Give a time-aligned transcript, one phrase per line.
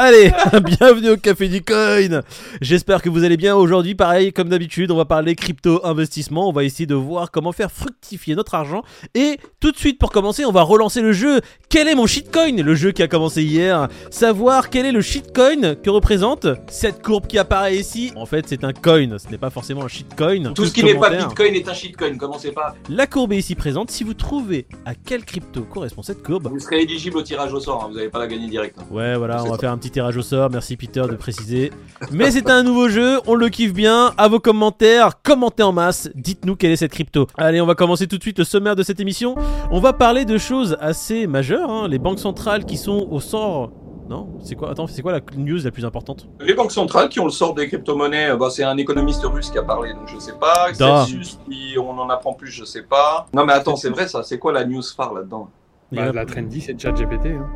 [0.00, 0.30] Allez,
[0.64, 2.20] bienvenue au Café du Coin.
[2.60, 3.96] J'espère que vous allez bien aujourd'hui.
[3.96, 6.48] Pareil, comme d'habitude, on va parler crypto investissement.
[6.48, 8.82] On va essayer de voir comment faire fructifier notre argent.
[9.16, 11.40] Et tout de suite, pour commencer, on va relancer le jeu.
[11.68, 12.62] Quel est mon shitcoin?
[12.62, 13.88] Le jeu qui a commencé hier.
[14.12, 18.12] Savoir quel est le shitcoin que représente cette courbe qui apparaît ici.
[18.14, 19.18] En fait, c'est un coin.
[19.18, 20.52] Ce n'est pas forcément un shitcoin.
[20.54, 22.16] Tout ce qui n'est pas Bitcoin est un shitcoin.
[22.16, 22.76] Commencez pas?
[22.88, 23.90] La courbe est ici présente.
[23.90, 27.58] Si vous trouvez à quelle crypto correspond cette courbe, Vous serez éligible au tirage au
[27.58, 27.82] sort.
[27.82, 28.76] hein, Vous n'allez pas la gagner direct.
[28.78, 28.84] hein.
[28.92, 29.58] Ouais, voilà, on va ça.
[29.58, 30.50] faire un petit tirage au sort.
[30.50, 31.70] Merci Peter de préciser.
[32.10, 34.12] Mais c'est un nouveau jeu, on le kiffe bien.
[34.18, 36.08] À vos commentaires, commentez en masse.
[36.14, 37.26] Dites-nous quelle est cette crypto.
[37.36, 39.34] Allez, on va commencer tout de suite le sommaire de cette émission.
[39.70, 41.70] On va parler de choses assez majeures.
[41.70, 41.88] hein.
[41.88, 43.70] Les banques centrales qui sont au sort.
[44.08, 46.28] Non, c'est quoi Attends, c'est quoi la news la plus importante?
[46.40, 49.58] Les banques centrales qui ont le sort des crypto-monnaies, bah, c'est un économiste russe qui
[49.58, 50.72] a parlé, donc je sais pas.
[50.72, 53.26] Celsius, qui- on en apprend plus, je sais pas.
[53.34, 54.22] Non mais attends, c'est vrai ça.
[54.22, 55.50] C'est quoi la news phare là-dedans?
[55.90, 57.26] Il y Bah, a- la trendy, c'est ChatGPT.
[57.28, 57.48] Hein.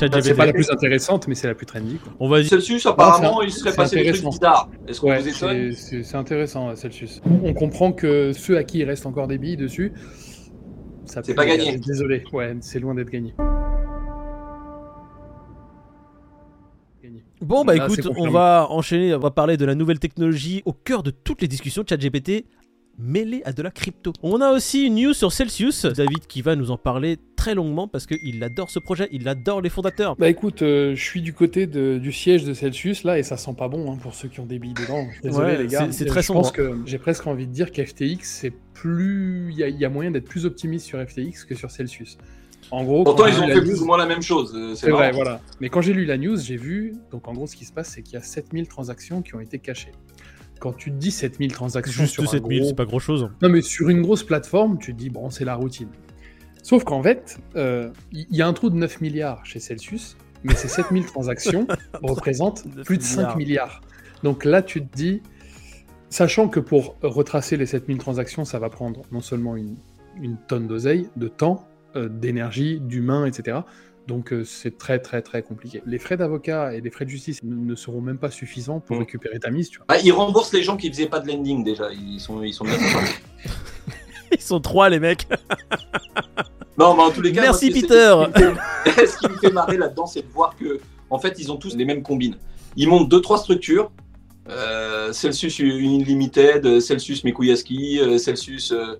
[0.00, 0.22] ChatGPT.
[0.24, 1.96] C'est pas la plus intéressante, mais c'est la plus trendy.
[1.96, 2.12] Quoi.
[2.18, 2.48] On va dire.
[2.48, 4.30] Celsius, apparemment, c'est- il serait passé des trucs intéressant.
[4.30, 4.68] bizarres.
[4.88, 7.20] Est-ce qu'on Ouais, vous étonne c'est- intéressant, Celsius.
[7.42, 9.92] On comprend que ceux à qui il reste encore des billes dessus,
[11.04, 11.76] ça C'est peut- pas gagné.
[11.76, 13.34] Désolé, ouais, c'est loin d'être gagné.
[17.42, 20.72] Bon bah Là, écoute, on va enchaîner, on va parler de la nouvelle technologie au
[20.72, 22.46] cœur de toutes les discussions ChatGPT
[22.96, 24.12] mêlée à de la crypto.
[24.22, 27.88] On a aussi une news sur Celsius, David qui va nous en parler très longuement
[27.88, 30.16] parce qu'il adore ce projet, il adore les fondateurs.
[30.16, 33.36] Bah écoute, euh, je suis du côté de- du siège de Celsius là et ça
[33.36, 35.06] sent pas bon hein, pour ceux qui ont des billes dedans.
[35.22, 35.88] Désolé Ouais, les gars.
[35.90, 36.40] c'est- très Je sombre.
[36.40, 39.84] pense que j'ai presque envie de dire qu'FTX c'est plus, il y, a- il y
[39.84, 42.16] a moyen d'être plus optimiste sur FTX que sur Celsius.
[42.70, 44.54] En gros, Pourtant, ils ont fait plus news- ou moins la même chose.
[44.56, 45.42] euh, C'est vrai, voilà.
[45.60, 47.90] Mais quand j'ai lu la news, j'ai vu, donc en gros, ce qui se passe,
[47.90, 49.92] c'est qu'il y a 7000 transactions qui ont été cachées.
[50.60, 53.28] Quand tu te dis 7000 transactions Juste sur un 7000, gros- c'est pas grand chose.
[53.42, 55.88] Non, mais sur une grosse plateforme, tu te dis, bon, c'est la routine.
[56.64, 60.16] Sauf qu'en fait, euh, il y, y a un trou de 9 milliards chez Celsius,
[60.44, 61.68] mais ces 7000 transactions
[62.02, 63.82] représentent 9 plus de 5 milliards.
[64.22, 65.20] Donc là, tu te dis,
[66.08, 69.76] sachant que pour retracer les 7000 transactions, ça va prendre non seulement une,
[70.20, 73.58] une tonne d'oseille, de temps, euh, d'énergie, d'humains, etc.
[74.06, 75.82] Donc euh, c'est très très très compliqué.
[75.86, 78.96] Les frais d'avocat et les frais de justice ne, ne seront même pas suffisants pour
[78.96, 79.00] Mm.
[79.00, 79.86] récupérer ta mise, tu vois.
[79.88, 81.92] Bah, ils remboursent les gens qui faisaient pas de lending déjà.
[81.92, 82.76] Ils sont, ils sont bien.
[84.32, 85.28] Ils sont trois les mecs.
[86.78, 88.14] Non, mais en tous les cas, Merci, moi, Peter.
[88.26, 90.80] Ce qui, me fait, ce qui me fait marrer là-dedans, c'est de voir que,
[91.10, 92.36] en fait, ils ont tous les mêmes combines.
[92.76, 93.90] Ils montent deux, trois structures.
[94.50, 98.96] Euh, Celsius Unlimited, Celsius Mikuyaski, euh, Celsius, euh,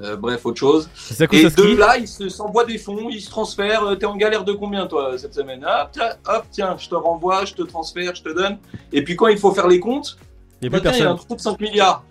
[0.00, 0.88] euh, bref, autre chose.
[1.32, 3.96] Et de là, ils se- s'envoient des fonds, ils se transfèrent.
[3.98, 5.64] T'es en galère de combien, toi, cette semaine?
[5.64, 8.58] Hop, tiens, hop, tiens, je te renvoie, je te transfère, je te donne.
[8.92, 10.16] Et puis quand il faut faire les comptes,
[10.62, 12.04] Il y a bah, plus tiens, il y a un trou de 5 milliards.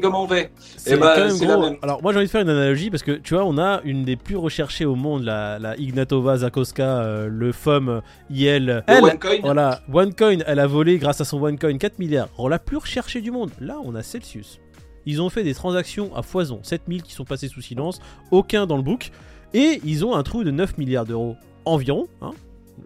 [0.00, 1.60] Comment on fait C'est Eh ben, gros.
[1.62, 1.76] même.
[1.82, 4.04] Alors moi j'ai envie de faire une analogie parce que tu vois on a une
[4.04, 8.66] des plus recherchées au monde, la, la Ignatova Zakoska, euh, le FOM IL.
[8.66, 12.28] Le Elle, OneCoin voilà, OneCoin, elle a volé grâce à son OneCoin 4 milliards.
[12.38, 14.58] Alors la plus recherchée du monde, là on a Celsius.
[15.04, 18.76] Ils ont fait des transactions à foison, 7000 qui sont passées sous silence, aucun dans
[18.76, 19.10] le book,
[19.54, 22.08] et ils ont un trou de 9 milliards d'euros environ.
[22.22, 22.30] hein.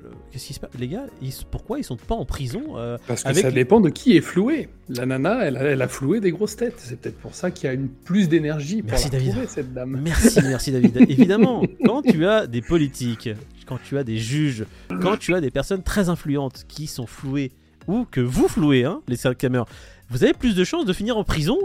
[0.03, 0.71] Le- Qu'est-ce qui se passe?
[0.79, 3.81] Les gars, ils- pourquoi ils sont pas en prison euh, Parce que Avec- ça dépend
[3.81, 4.69] de qui est floué.
[4.89, 6.75] La nana, elle a, elle a floué des grosses têtes.
[6.79, 9.49] C'est peut-être pour ça qu'il y a une plus d'énergie pour Merci, la David.
[9.49, 10.01] cette dame.
[10.03, 10.97] Merci, merci David.
[11.09, 13.29] Évidemment, quand tu as des politiques,
[13.67, 14.65] quand tu as des juges,
[15.01, 17.53] quand tu as des personnes très influentes qui sont flouées,
[17.87, 19.67] ou que vous flouez, hein, les caméras,
[20.11, 21.59] vous avez plus de chances de finir en prison?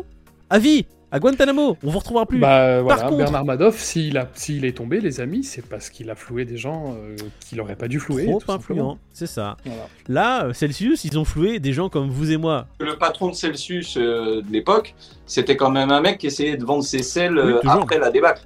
[0.50, 1.78] À vie, à Guantanamo.
[1.84, 2.40] On vous retrouvera plus.
[2.40, 6.10] Bah voilà, contre- Bernard Madoff, s'il a- s'il est tombé, les amis, c'est parce qu'il
[6.10, 8.26] a floué des gens euh, qu'il aurait pas dû flouer.
[8.26, 9.58] Trop influent, c'est ça.
[9.66, 9.88] Voilà.
[10.10, 12.68] Là, euh, Celsius, ils ont floué des gens comme vous et moi.
[12.80, 14.96] Le patron de Celsius euh, de l'époque,
[15.26, 18.12] c'était quand même un mec qui essayait de vendre ses selles euh, Oui, après la
[18.12, 18.42] débâcle.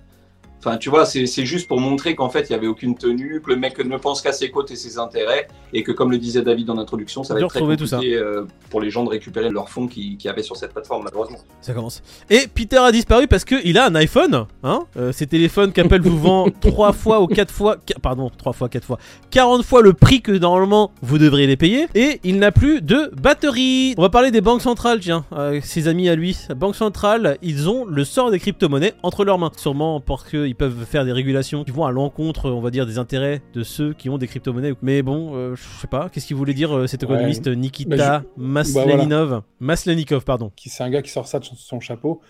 [0.59, 3.49] Enfin, tu vois, c'est juste pour montrer qu'en fait, il n'y avait aucune tenue, que
[3.49, 6.41] le mec ne pense qu'à ses côtes et ses intérêts, et que, comme le disait
[6.41, 9.49] David dans l'introduction, ça va être très tout compliqué euh, pour les gens de récupérer
[9.49, 11.37] leurs fonds qu'il qui y avait sur cette plateforme, malheureusement.
[11.61, 12.01] Ça commence.
[12.29, 14.47] Et Peter a disparu parce qu'il a un iPhone.
[14.63, 17.77] Hein Euh, ces téléphones qu'Apple vous vend 3 fois ou 4 fois.
[17.77, 18.99] qu- Pardon, 3 fois, 4 fois.
[19.31, 21.87] 40 fois le prix que normalement vous devriez les payer.
[21.95, 23.93] Et il n'a plus de batterie.
[23.97, 25.23] On va parler des banques centrales, tiens.
[25.31, 26.37] euh, ses amis à lui.
[26.55, 29.51] Banques centrales, ils ont le sort des crypto-monnaies entre leurs mains.
[29.55, 32.97] Sûrement parce qu'ils peuvent faire des régulations qui vont à l'encontre, on va dire, des
[32.97, 34.73] intérêts de ceux qui ont des crypto-monnaies.
[34.81, 36.09] Mais bon, euh, je sais pas.
[36.09, 37.09] Qu'est-ce qu'il voulait dire euh, cet Ouais.
[37.09, 40.51] économiste Nikita Bah, Masleninov Maslenikov, pardon.
[40.55, 42.21] Qui c'est un gars qui sort ça de son- chapeau.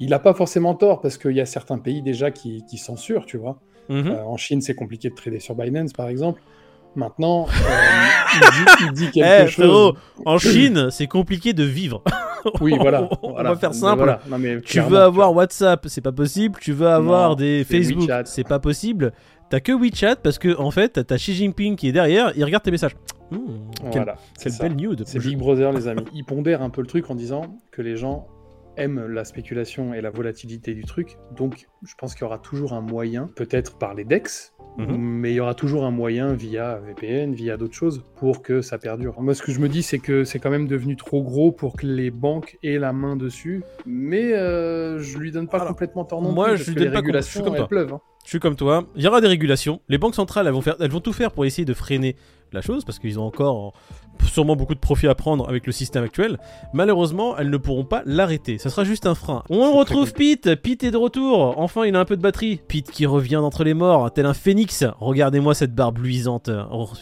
[0.00, 3.26] Il n'a pas forcément tort parce qu'il y a certains pays déjà qui, qui censurent,
[3.26, 3.58] tu vois.
[3.88, 4.06] Mhm.
[4.08, 6.40] Euh, en Chine, c'est compliqué de trader sur Binance, par exemple.
[6.94, 7.50] Maintenant, euh,
[8.34, 9.54] il, dit, il dit quelque Eh, chose.
[9.54, 9.94] frérot,
[10.26, 12.02] en Chine, c'est compliqué de vivre.
[12.60, 13.08] Oui, voilà.
[13.22, 13.50] On voilà.
[13.50, 13.98] va faire simple.
[13.98, 14.20] voilà.
[14.28, 15.34] Non, mais Tu veux avoir.
[15.34, 16.58] WhatsApp, c'est pas possible.
[16.60, 19.12] Tu veux avoir Non, des Facebook, c'est pas possible.
[19.50, 22.62] T'as que WeChat parce que en fait, t'as Xi Jinping qui est derrière, il regarde
[22.64, 22.94] tes messages.
[23.30, 23.36] Mmh,
[23.90, 24.16] quelle Voilà,
[24.60, 25.02] belle nude.
[25.06, 26.04] C'est Big Brother, les amis.
[26.14, 28.26] Ils pondèrent un peu le truc en disant que les gens
[28.76, 31.16] aiment la spéculation et la volatilité du truc.
[31.36, 34.96] Donc, je pense qu'il y aura toujours un moyen, peut-être par les DEX, Mhm.
[34.96, 38.78] mais il y aura toujours un moyen via VPN, via d'autres choses, pour que ça
[38.78, 39.20] perdure.
[39.20, 41.76] Moi, ce que je me dis, c'est que c'est quand même devenu trop gros pour
[41.76, 46.04] que les banques aient la main dessus, mais euh, je lui donne pas Alors, complètement
[46.04, 47.92] tort non moi, plus, je parce lui donne les pas je suis régulations, comme pleuvent.
[47.92, 48.00] hein.
[48.24, 48.84] Je suis comme toi.
[48.94, 49.80] Il y aura des régulations.
[49.88, 52.14] Les banques centrales, elles vont, faire, elles vont tout faire pour essayer de freiner
[52.52, 53.72] la chose parce qu'ils ont encore
[54.24, 56.38] sûrement beaucoup de profit à prendre avec le système actuel.
[56.72, 58.58] Malheureusement, elles ne pourront pas l'arrêter.
[58.58, 59.42] Ça sera juste un frein.
[59.50, 60.54] On retrouve Pete.
[60.56, 61.54] Pete est de retour.
[61.58, 62.60] Enfin, il a un peu de batterie.
[62.68, 64.84] Pete qui revient d'entre les morts, tel un phénix.
[65.00, 66.50] Regardez-moi cette barbe luisante,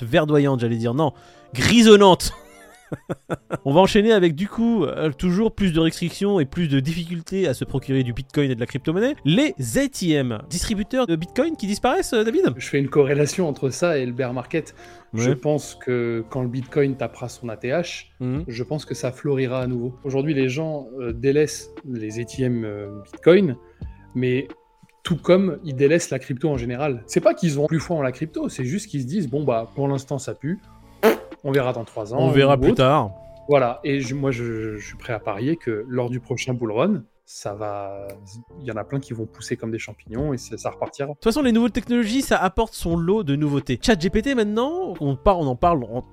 [0.03, 0.95] verdoyante, j'allais dire.
[0.95, 1.13] Non,
[1.55, 2.33] grisonnante.
[3.65, 7.49] On va enchaîner avec du coup euh, toujours plus de restrictions et plus de difficultés
[7.49, 9.17] à se procurer du bitcoin et de la crypto-monnaie.
[9.25, 12.53] Les ATM, distributeurs de bitcoin qui disparaissent, euh, David?
[12.57, 14.75] Je fais une corrélation entre ça et le bear market.
[15.15, 18.45] Je pense que quand le Bitcoin tapera son ATH, Mhm.
[18.49, 19.95] je pense que ça florira à nouveau.
[20.05, 22.67] Aujourd'hui, les gens euh, délaissent les ATM
[23.05, 23.57] Bitcoin,
[24.15, 24.47] mais
[25.03, 27.03] tout comme ils délaissent la crypto en général.
[27.07, 29.45] C'est pas qu'ils ont plus foi en la crypto, c'est juste qu'ils se disent bon
[29.45, 30.59] bah pour l'instant ça pue,
[31.45, 32.19] on verra dans trois ans.
[32.21, 32.77] On verra plus autre.
[32.79, 33.11] tard.
[33.49, 36.73] Voilà, et je- moi je, je suis prêt à parier que lors du prochain bull
[36.73, 38.07] run, ça va,
[38.61, 41.09] il y en a plein qui vont pousser comme des champignons et ça repartira.
[41.09, 43.81] De toute façon, les nouvelles technologies, ça apporte son lot de nouveautés.
[43.83, 46.05] ChatGPT maintenant, on, part, on en parle en,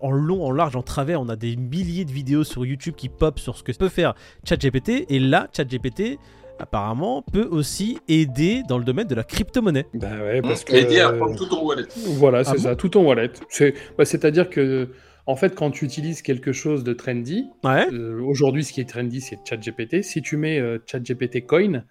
[0.00, 1.20] en long, en large, en travers.
[1.20, 4.14] On a des milliers de vidéos sur YouTube qui pop sur ce que peut faire
[4.48, 5.04] ChatGPT.
[5.10, 6.18] Et là, ChatGPT,
[6.58, 9.86] apparemment, peut aussi aider dans le domaine de la crypto-monnaie.
[9.94, 11.84] Bah ouais, parce que dire à prendre tout ton wallet.
[12.06, 13.30] Voilà, c'est Ah bon ça, tout en wallet.
[13.48, 14.88] C'est, bah, c'est-à-dire que,
[15.26, 17.86] en fait, quand tu utilises quelque chose de trendy, Ouais.
[17.92, 20.02] euh, aujourd'hui, ce qui est trendy, c'est ChatGPT.
[20.02, 21.84] Si tu mets euh, ChatGPT Coin,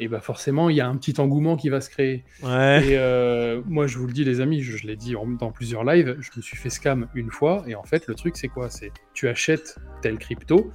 [0.00, 2.24] et bah forcément, il y a un petit engouement qui va se créer.
[2.44, 2.86] Ouais.
[2.86, 5.50] Et euh, moi, je vous le dis, les amis, je, je l'ai dit en- dans
[5.50, 7.64] plusieurs lives, je me suis fait scam une fois.
[7.66, 8.70] Et en fait, le truc, c'est quoi?
[8.70, 10.70] C'est tu achètes telle crypto,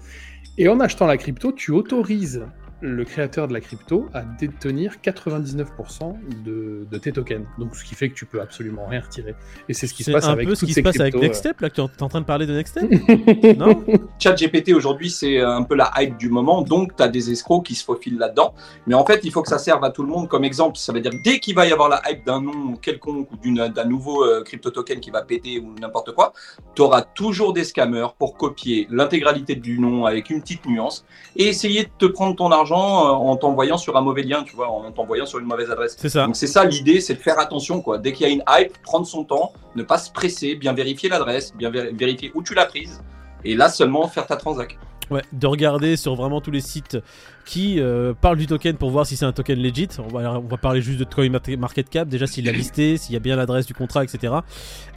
[0.57, 2.45] et en achetant la crypto, tu autorises
[2.83, 7.45] le créateur de la crypto à détenir 99% de, de tes tokens.
[7.57, 9.35] Donc, ce qui fait que tu peux absolument rien retirer.
[9.69, 11.15] Et c'est ce qui se C'est passe un avec peu ce qui se passe avec
[11.15, 11.19] euh.
[11.19, 12.91] Nextstep, là, que tu es en train de parler de Nextstep
[13.57, 13.83] Non
[14.19, 17.75] ChatGPT aujourd'hui, c'est un peu la hype du moment, donc tu as des escrocs qui
[17.75, 18.53] se faufilent là-dedans.
[18.85, 20.77] Mais en fait, il faut que ça serve à tout le monde comme exemple.
[20.77, 23.85] Ça veut dire dès qu'il va y avoir la hype d'un nom quelconque ou d'un
[23.85, 26.33] nouveau euh, crypto token qui va péter ou n'importe quoi,
[26.75, 31.05] tu auras toujours des scammers pour copier l'intégralité du nom avec une petite nuance
[31.37, 34.55] et essayer de te prendre ton argent euh, en t'envoyant sur un mauvais lien, tu
[34.55, 35.95] vois, en t'envoyant sur une mauvaise adresse.
[35.97, 36.25] C'est ça.
[36.25, 37.97] Donc c'est ça l'idée, c'est de faire attention quoi.
[37.97, 41.09] Dès qu'il y a une hype, prendre son temps, ne pas se presser, bien vérifier
[41.09, 43.03] l'adresse, bien vé- vérifier où tu l'as prise,
[43.43, 44.77] et là seulement faire ta transac.
[45.11, 46.97] Ouais, de regarder sur vraiment tous les sites
[47.45, 49.89] qui euh, parlent du token pour voir si c'est un token legit.
[49.99, 53.13] On va, on va parler juste de Coin Market Cap, déjà s'il a listé, s'il
[53.13, 54.33] y a bien l'adresse du contrat, etc.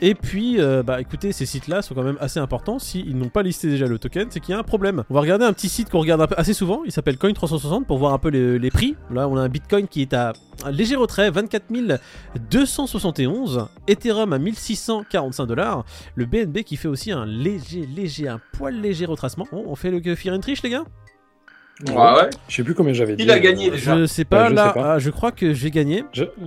[0.00, 2.78] Et puis, euh, bah écoutez, ces sites-là sont quand même assez importants.
[2.78, 5.04] S'ils n'ont pas listé déjà le token, c'est qu'il y a un problème.
[5.10, 8.12] On va regarder un petit site qu'on regarde assez souvent, il s'appelle Coin360 pour voir
[8.12, 8.96] un peu les, les prix.
[9.10, 10.32] Là, on a un Bitcoin qui est à
[10.64, 11.64] un léger retrait, 24
[12.50, 15.84] 271, Ethereum à 1645 dollars,
[16.14, 19.46] le BNB qui fait aussi un léger, léger, un poil léger retracement.
[19.50, 20.84] Bon, on fait le Fear and Triche, les gars?
[21.88, 22.30] Ouais, ouais.
[22.48, 23.24] Je sais plus combien j'avais dit.
[23.24, 23.96] Il a euh, gagné déjà.
[23.98, 24.94] Je sais pas, Ouais, je là, sais pas.
[24.94, 26.04] ah, je crois que j'ai gagné.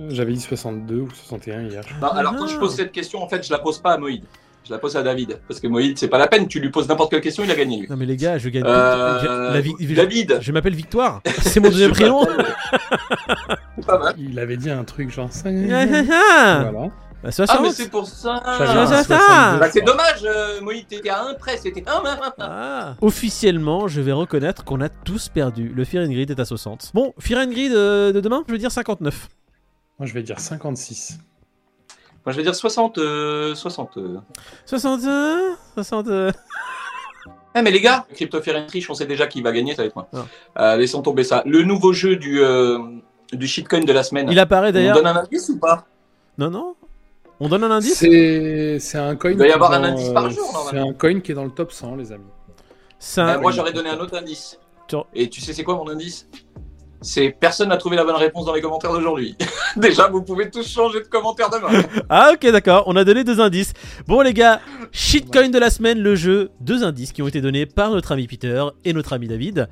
[0.08, 1.82] J'avais dit 62 ou 61 hier.
[2.00, 4.24] Non, alors quand je pose cette question, en fait, je la pose pas à Moïd.
[4.66, 5.38] Je la pose à David.
[5.48, 6.46] Parce que Moïd, c'est pas la peine.
[6.46, 7.86] Tu lui poses n'importe quelle question, il a gagné lui.
[7.88, 8.64] Non mais les gars, je gagne.
[8.66, 10.38] Euh, la David.
[10.40, 11.22] Je m'appelle Victoire.
[11.42, 12.26] C'est mon deuxième prénom.
[13.86, 14.14] pas mal.
[14.18, 15.54] Il avait dit un truc genre 5.
[16.32, 16.88] Ah, voilà.
[17.22, 17.56] Bah, 60.
[17.58, 18.40] Ah, mais c'est pour ça.
[18.44, 19.04] Ah, un ça, ça.
[19.04, 21.58] 62, Bah, c'est dommage, euh, Moïd, t'étais à un près.
[21.58, 22.02] C'était un.
[22.04, 22.32] un, un.
[22.38, 22.94] Ah.
[23.02, 25.68] Officiellement, je vais reconnaître qu'on a tous perdu.
[25.68, 26.92] Le Fear and Grid est à 60.
[26.94, 29.28] Bon, Fear and Grid euh, de demain, je veux dire 59.
[29.98, 31.18] Moi, je vais dire 56.
[32.24, 32.96] Moi, je vais dire 60.
[32.98, 33.96] euh, 60.
[33.98, 34.16] euh.
[34.64, 36.08] 61 60.
[36.08, 36.32] euh,
[37.54, 39.82] Eh, mais les gars, Crypto Fear and Triche, on sait déjà qui va gagner, ça
[39.82, 40.08] va être moi.
[40.14, 40.72] Ah.
[40.72, 41.42] Euh, laissons tomber ça.
[41.44, 42.78] Le nouveau jeu du, euh,
[43.32, 44.28] du shitcoin de la semaine.
[44.30, 44.96] Il apparaît on d'ailleurs.
[44.96, 45.84] donne un indice ou pas?
[46.38, 46.74] Non, non.
[47.40, 49.30] On donne un indice C'est c'est un coin.
[49.30, 50.90] Il doit y qui est avoir un dans, indice par euh, jour, C'est normalement.
[50.90, 52.24] un coin qui est dans le top 100, les amis.
[52.98, 54.58] C'est Euh, un- Moi, j'aurais donné un autre indice.
[54.88, 56.28] Tu- Et tu sais, c'est quoi mon indice?
[57.02, 59.34] C'est personne n'a trouvé la bonne réponse dans les commentaires d'aujourd'hui.
[59.76, 61.82] Déjà, vous pouvez tous changer de commentaire demain.
[62.10, 63.72] Ah ok d'accord, on a donné deux indices.
[64.06, 64.60] Bon les gars,
[64.92, 68.26] shitcoin de la semaine, le jeu, deux indices qui ont été donnés par notre ami
[68.26, 69.68] Peter et notre ami David.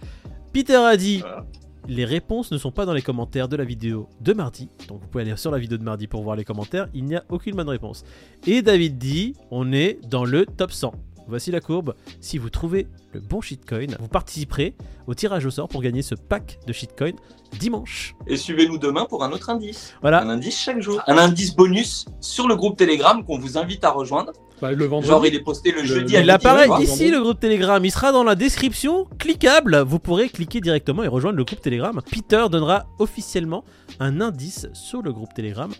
[0.55, 1.45] Peter a dit Voilà.
[1.89, 5.09] Les réponses ne sont pas dans les commentaires de la vidéo de mardi, donc vous
[5.09, 7.57] pouvez aller sur la vidéo de mardi pour voir les commentaires, il n'y a aucune
[7.57, 8.05] bonne réponse.
[8.47, 10.93] Et David dit on est dans le top 100.
[11.27, 11.95] Voici la courbe.
[12.21, 14.75] Si vous trouvez le bon shitcoin, vous participerez
[15.07, 17.13] au tirage au sort pour gagner ce pack de shitcoin
[17.59, 18.15] dimanche.
[18.27, 19.95] Et suivez-nous demain pour un autre indice.
[20.01, 21.03] Voilà, Un indice chaque jour.
[21.07, 24.33] Un indice bonus sur le groupe Telegram qu'on vous invite à rejoindre.
[24.61, 25.09] Bah, le vendredi.
[25.09, 27.85] Genre, il est posté le, Le- jeudi le- à Il apparaît ici le groupe Telegram,
[27.85, 32.01] il sera dans la description, cliquable, vous pourrez cliquer directement et rejoindre le groupe Telegram.
[32.11, 33.65] Peter donnera officiellement
[34.01, 35.71] un indice sur le groupe Telegram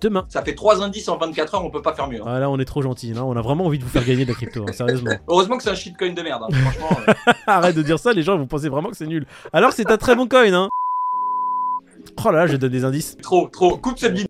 [0.00, 0.24] demain.
[0.28, 2.20] Ça fait 3 indices en 24 heures, on peut pas faire mieux.
[2.20, 2.24] hein.
[2.26, 4.28] Ah là on est trop gentil, on a vraiment envie de vous faire gagner de
[4.30, 5.12] la crypto, hein, sérieusement.
[5.28, 6.42] Heureusement que c'est un shitcoin de merde.
[6.48, 6.54] hein.
[6.54, 9.26] Franchement, euh, Arrête de dire ça, les gens vont penser vraiment que c'est nul.
[9.52, 10.68] Alors c'est un très bon coin, hein.
[12.24, 13.16] Oh là là, je donne des indices.
[13.22, 13.76] trop, trop.
[13.76, 14.27] Coupe cette vidéo.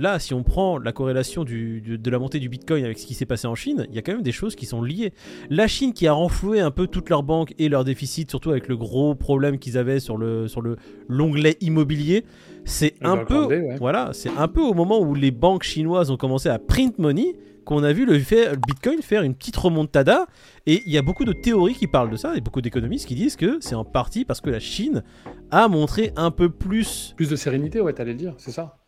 [0.00, 3.06] Là, si on prend la corrélation du- du- de la montée du Bitcoin avec ce
[3.06, 5.12] qui s'est passé en Chine, il y a quand même des choses qui sont liées.
[5.50, 8.66] La Chine qui a renfloué un peu toutes leurs banques et leurs déficits, surtout avec
[8.68, 10.76] le gros problème qu'ils avaient sur le sur le
[11.08, 12.24] l'onglet immobilier,
[12.64, 13.76] c'est un peu ouais.
[13.78, 17.34] voilà, c'est un peu au moment où les banques chinoises ont commencé à print money
[17.66, 20.26] qu'on a vu le, fait, le Bitcoin faire une petite remontada
[20.66, 23.14] et il y a beaucoup de théories qui parlent de ça et beaucoup d'économistes qui
[23.14, 25.02] disent que c'est en partie parce que la Chine
[25.50, 28.79] a montré un peu plus Plus de sérénité, ouais, t'allais le dire, c'est ça.